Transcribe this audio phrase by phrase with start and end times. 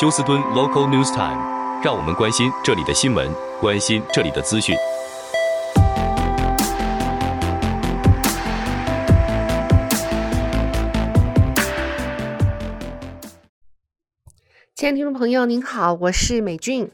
[0.00, 3.28] 休斯敦 Local News Time，让我们关心这里的新闻，
[3.60, 4.76] 关心这里的资讯。
[14.76, 16.92] 亲爱的听众朋友，您好，我是美俊。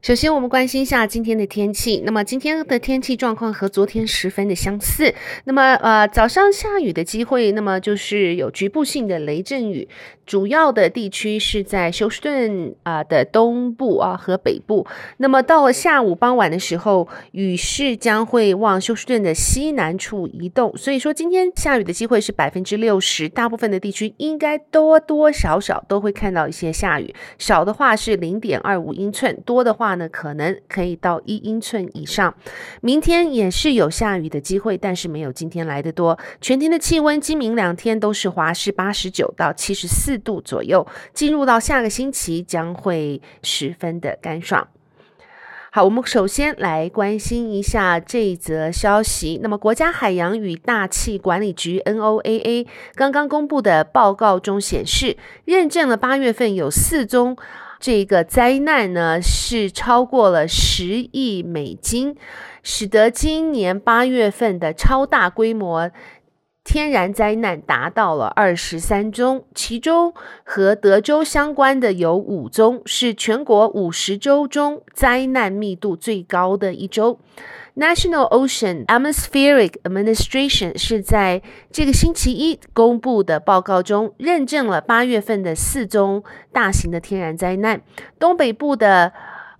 [0.00, 2.02] 首先，我们关心一下今天的天气。
[2.06, 5.12] 那么，今天的天气状况和昨天十分的相似。
[5.42, 9.88] 那么，呃，早上下雨的机会，那么就是有局部性的雷阵雨。
[10.28, 14.86] 主要的地区是在休斯顿啊的东部啊和北部。
[15.16, 20.76] 那么到了下午傍晚的时候，雨势将会往休斯顿的西南处移动。
[20.76, 27.14] 所以说今天下雨的机会是百分之六十，大部分的地区应该多多少少都会看到一些下雨。
[27.38, 32.34] 少的话是零点二五英寸，多的话呢可能可以到一英寸以上。
[32.82, 36.18] 明天也是有下雨的机会，但是没有今天来得多。
[36.42, 44.68] 全天的气温今明两天都是华氏八十九到七十四度左右，进入到下个星期将会十分的干爽。
[45.70, 49.38] 好，我们首先来关心一下这一则消息。
[49.42, 57.36] 那么，国家海洋与大气管理局 （NOAA） 刚刚公布的报告中显示，认证了八月份有四宗
[57.78, 62.16] 这个灾难呢，是超过了十亿美金，
[62.62, 65.90] 使得今年八月份的超大规模。
[66.68, 70.12] 天然灾难达到了二十三宗，其中
[70.44, 77.18] 和德州相关的有五宗，是全国五十州中灾难密度最高的一州。
[77.74, 81.40] National Ocean Atmospheric Administration 是在
[81.72, 87.80] 这个星期一公布的报告中认证了八月份的四宗大型的天然灾难。
[88.18, 89.14] 东北部的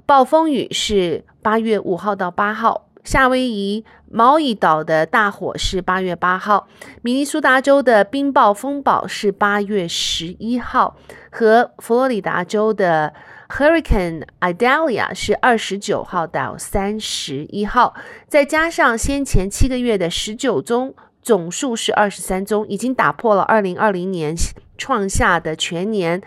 [0.05, 2.88] 暴风雨是八月五号到八号。
[3.09, 6.69] 夏威夷毛伊岛的大火是八月八号，
[7.01, 10.95] 明尼苏达州的冰暴风暴是八月十一号，
[11.31, 13.14] 和佛罗里达州的
[13.48, 17.95] Hurricane Idalia 是二十九号到三十一号，
[18.27, 24.35] 再加上先前七个月的十九宗，总数是二十三宗，已经打破了二零二零年
[24.77, 26.20] 创下的全年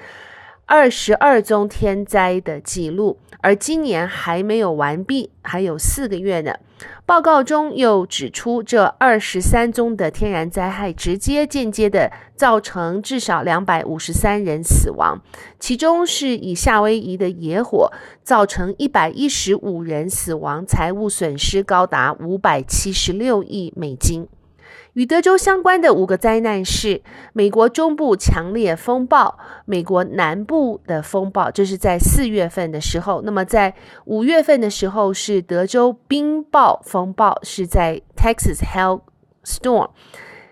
[0.73, 6.53] 二十二宗天灾的记录，而今年还没有完毕，还有四个月呢。
[7.05, 15.21] 报告中又指出，这二十三宗的天然灾害直接、间接的造成至少两百五十三人死亡，
[15.59, 17.91] 其中是以夏威夷的野火
[18.23, 24.25] 造成一百一十五人死亡，财务损失高达五百七十六亿美金。
[24.93, 27.01] 与德州相关的五个灾难是
[27.33, 33.21] 美国中部强烈风暴、美国南部的风暴，这是在四月份的时候。
[33.23, 33.73] 那么在
[34.05, 39.91] 五月份的时候是德州冰雹风暴，是在 Texas Hailstorm，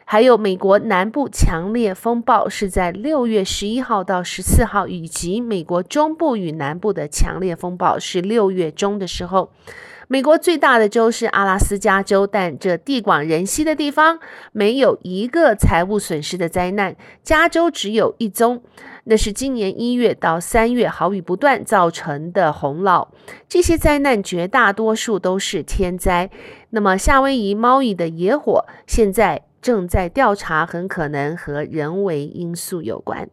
[0.06, 9.51] 还有美国南部强烈风暴是在六月十一号到十四号，以及美国中部与南部的强烈风暴是六月中的时候。
[10.11, 14.17] 美国最大的州是阿拉斯加州，但这地广人稀的地方
[14.51, 16.95] 没有一个财务损失的灾难。
[17.21, 18.63] 加州只有一宗，
[19.03, 23.07] 那是今年一月到三月豪雨不断造成的洪涝。
[23.47, 26.31] 这些灾难绝大多数都是天灾。
[26.71, 33.29] 那么夏威夷猫蚁的野火现在正在调查，很可能和人为因素有关。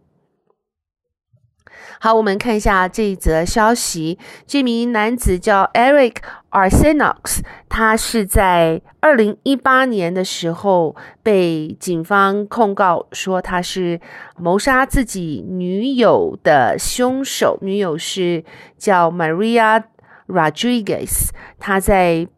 [2.00, 4.18] 好，我们看一下这一则消息。
[4.46, 6.16] 这名男子叫 Eric
[6.50, 14.00] Arsenox，他是在二零一八年的时候被警方控告说他是
[14.36, 18.44] 谋杀自己女友的凶手，女友是
[18.76, 19.82] 叫 Maria
[20.26, 22.28] Rodriguez，他在。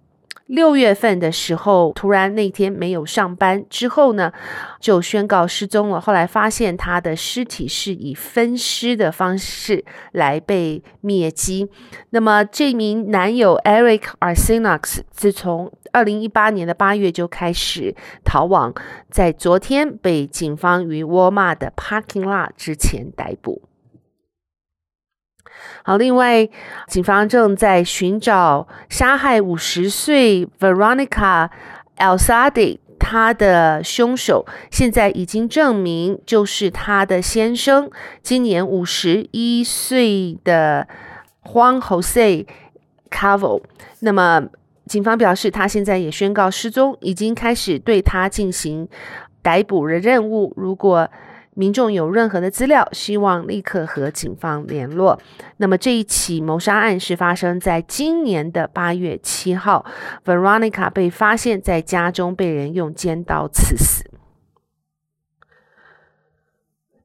[0.49, 4.33] 六月份的时候，突然那天没有上班，之后呢，
[4.81, 6.01] 就宣告失踪了。
[6.01, 11.69] 后来发现他的尸体是以分尸的方式来被灭迹。
[12.11, 17.95] 那么这名男友 Eric Arsenault 自从二零一八年的八月就开始
[18.25, 18.75] 逃亡，
[19.11, 23.61] 在昨天被警方于沃尔玛的 parking lot 之前逮捕。
[25.83, 26.49] 好，另外，
[26.87, 31.49] 警方正在寻找杀害五十岁 Veronica
[31.97, 37.91] Elzadi 他的凶手，现在已经证明就是她的先生，
[38.23, 40.87] 今年五十一岁的
[41.45, 42.47] Juan Jose
[43.11, 43.63] Cavo。
[44.01, 44.43] 那么，
[44.87, 48.89] 警方表示，他现在也宣告失踪，已经开始对他进行
[49.43, 50.53] 逮捕的任务。
[50.57, 51.09] 如果
[51.59, 55.21] 民众有任何的资料，希望立刻和警方联络。
[55.57, 59.85] 那么这一起谋杀案是发生在今年的八月七号
[60.25, 64.05] ，Veronica 被发现在家中被人用尖刀刺死。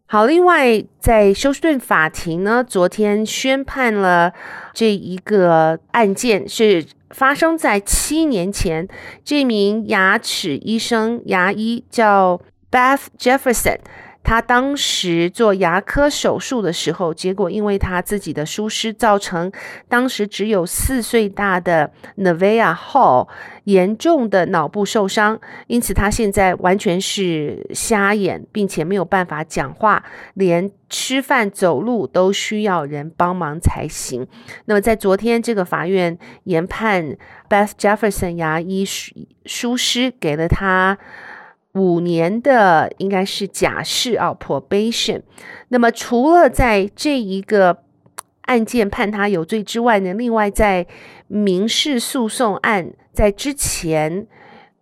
[0.06, 4.32] 好，另外在休斯顿法庭呢，昨天宣判了
[4.72, 8.88] 这一个案件是发生在七年前，
[9.26, 12.40] 这名牙齿医生牙医叫
[12.70, 13.80] Beth Jefferson。
[14.24, 19.52] 他当时做牙科手术的时候，结果因为他自己的疏失，造成
[19.90, 23.28] 当时只有四岁大的 Nevaeh Hall
[23.66, 30.04] 严重的脑部受伤，因此他现在完全是瞎眼，并且没有办法讲话，
[30.36, 34.26] 连吃饭走路都需要人帮忙才行。
[34.66, 37.18] 那么在昨天，这个法院研判
[37.50, 38.86] Beth Jefferson 牙医
[39.46, 40.98] 疏失，给了他。
[41.74, 45.22] 五年的应该是假释啊，probation。
[45.70, 47.84] 那么除了在这一个
[48.44, 50.86] 案件判他有罪之外呢，另外在
[51.28, 54.28] 民事诉讼案在之前，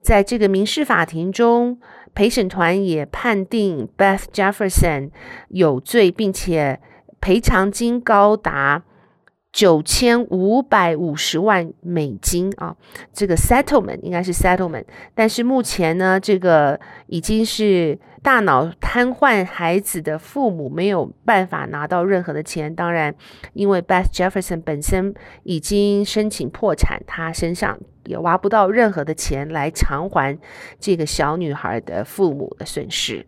[0.01, 1.79] 在这个民事法庭中，
[2.13, 5.11] 陪审团也判定 Beth Jefferson
[5.49, 6.79] 有罪，并且
[7.21, 8.83] 赔偿金高达。
[9.51, 12.75] 九千五百五十万美金啊，
[13.11, 22.73] 这个 settlement 应该是 settlement，但是目前呢，这个已经是大脑瘫痪孩子的父母没有办法拿到任何的钱。
[22.73, 23.13] 当然，
[23.53, 25.13] 因为 Beth Jefferson 本身
[25.43, 30.39] 已经申请破产，他身上也挖不到任何的钱来偿还
[30.79, 33.25] 这个小女孩的父母的损失。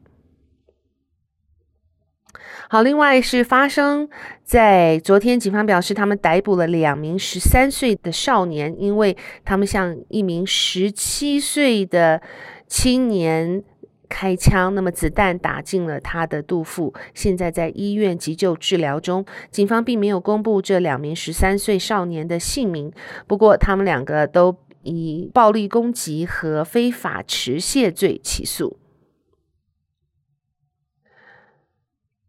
[2.74, 4.10] 好，另外是发生
[4.44, 9.16] 在昨天，警方表示他们逮捕了两名十三岁的少年，因为
[9.46, 12.20] 他们向一名十七岁的
[12.66, 13.64] 青年
[14.10, 19.24] 开枪，那么子弹打进了他的肚腹，现在在医院急救治疗中。
[19.52, 22.92] 警方并没有公布这两名十三岁少年的姓名，
[23.28, 28.80] 不过他们两个都以暴力攻击和非法持械罪起诉。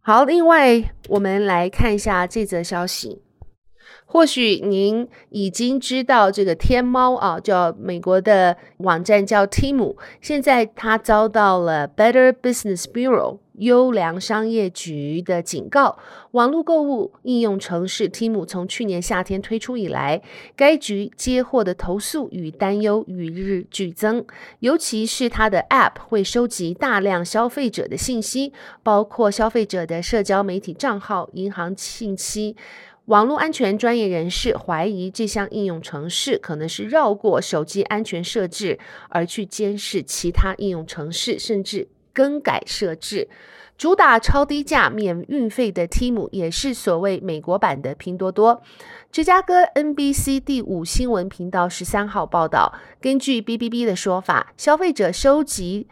[0.06, 3.23] 好，另外我们来看一下这则消息。
[4.06, 15.98] 或许您已经知道这个天猫啊，叫美国的网站叫 Temu，现在它遭到了 Better Business Bureau 优良商业局的警告。
[16.30, 20.22] 网络购物应用程式 Temu 从去年夏天推出以来，
[20.54, 24.24] 该局接获的投诉与担忧与日俱增，
[24.60, 28.52] 尤其是它的 App 会收集大量消费者的信息，
[28.84, 32.54] 包括消费者的社交媒体账号、银行信息。
[33.06, 38.78] 网络安全专业人士怀疑这项应用程式可能是绕过手机安全设置
[39.10, 43.28] 而去监视其他应用程式，甚至更改设置。
[43.76, 48.62] 主打超低价免运费的 Temu 也是所谓美国版的拼多多。
[49.10, 55.88] 芝加哥 NBC 第五新闻频道十三号报道，根据 BBB 的说法，消费者收集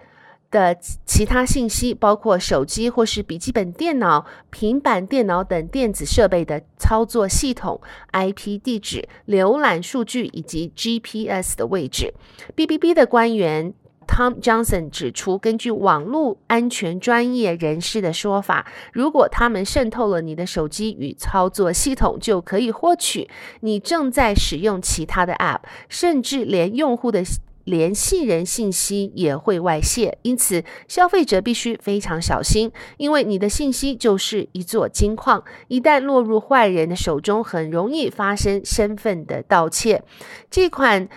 [0.53, 0.77] 的
[1.07, 7.81] 其他信息包括手机或是笔记本电脑、平板电脑等电子设备的操作系统、
[8.13, 12.13] IP 地址、浏览数据以及 GPS 的位置。
[12.55, 13.73] BBB 的官员
[14.07, 27.23] Tom Johnson 指出，根据网络安全专业人士的说法，如果他们渗透了你的手机与操作系统，就可以获取你正在使用其他的 App，甚至连用户的。
[27.65, 40.03] 联系人信息也会外泄，因此消费者必须非常小心，因为你的信息就是一座金矿，一旦落入坏人的手中，很容易发生身份的盗窃。
[40.51, 41.09] 这款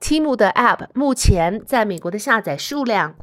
[0.00, 3.16] Timu 的 App 目前在美国的下载数量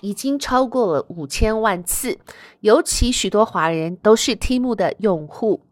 [0.00, 2.18] 已经超过了五千万次，
[2.60, 5.67] 尤其许多华人都是 Timu 的用户。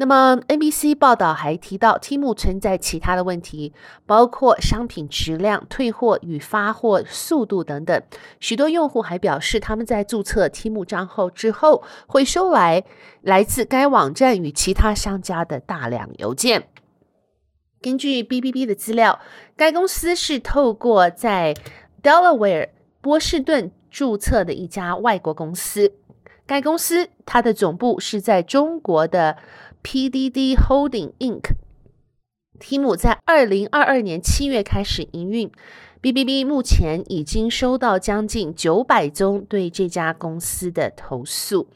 [0.00, 3.74] 那么，NBC 报道还提到，Temu 存在其他的问题，
[4.06, 8.02] 包括商品质量、退货与发货速度等等。
[8.38, 12.82] 许多用户还表示，他们在注册 Temu 账号之后，会收来
[13.20, 16.68] 来自该网站与其他商家的大量邮件。
[17.82, 19.20] 根据 BBB 的资料，
[19.54, 21.54] 该公司是透过在
[22.02, 22.70] Delaware
[23.02, 25.92] 波士顿注册的一家外国公司。
[26.46, 29.36] 该公司它的总部是在中国的。
[29.82, 31.54] PDD Holding Inc.
[32.58, 35.50] 题目在二零二二年七月开始营运。
[36.02, 41.68] BBB 目前已经收到将近九百宗对这家公司的投诉，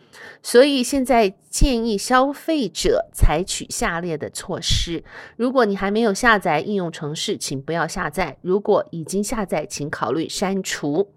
[0.42, 5.04] 所以现在建议消费者采取下列的措施：
[5.36, 11.10] 如果你还没有下载应用程式，请不要下载；如果已经下载，请考虑删除。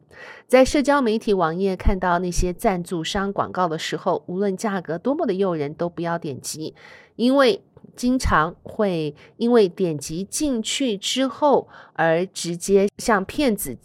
[0.47, 6.73] 在社交媒体网页看到那些赞助商广告的时候，无论价格多么的诱人，都不要点击，
[7.15, 7.61] 因为
[7.97, 13.75] 经常会因为点击进去之后而直接向骗子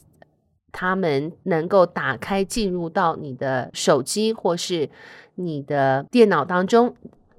[0.70, 4.88] 他们能够打开进入到你的手机或是
[5.34, 6.94] 你的电脑当中。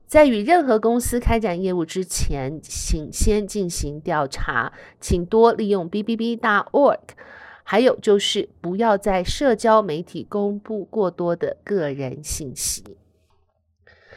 [0.06, 7.00] 在与任何公司开展业务之前，请先进行调查，请多利用 bbb.org。
[7.64, 12.84] 还有就是不要在社交媒体公布过多的个人信息。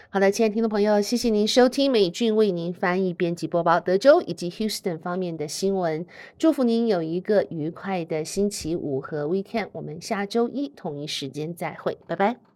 [0.08, 6.06] 好的，亲爱的听众朋友，谢谢您收听美俊为您翻译、编辑、播报德州以及 Houston 方面的新闻。
[6.38, 9.68] 祝福您有一个愉快的星期五和 Weekend。
[9.72, 12.55] 我们下周一同一时间再会，拜拜。